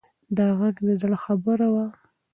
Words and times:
دا 0.37 0.47
غږ 0.59 0.75
د 0.85 0.89
زړه 1.01 1.17
خبره 1.25 1.67
وه. 1.73 1.85